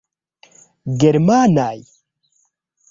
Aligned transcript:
Germanaj? 1.03 1.77